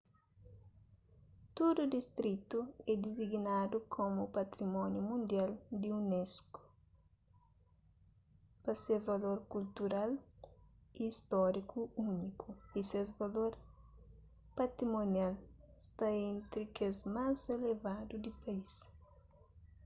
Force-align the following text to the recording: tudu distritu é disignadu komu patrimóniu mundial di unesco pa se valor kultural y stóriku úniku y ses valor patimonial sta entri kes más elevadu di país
tudu 1.55 1.83
distritu 1.95 2.59
é 2.91 2.93
disignadu 3.05 3.77
komu 3.95 4.23
patrimóniu 4.37 5.01
mundial 5.11 5.49
di 5.79 5.87
unesco 6.01 6.61
pa 8.63 8.71
se 8.81 8.93
valor 9.07 9.39
kultural 9.53 10.11
y 11.03 11.03
stóriku 11.19 11.79
úniku 12.07 12.49
y 12.79 12.81
ses 12.89 13.07
valor 13.21 13.51
patimonial 14.59 15.33
sta 15.85 16.07
entri 16.33 16.63
kes 16.77 16.97
más 17.15 17.37
elevadu 17.55 18.13
di 18.23 18.31
país 18.43 18.71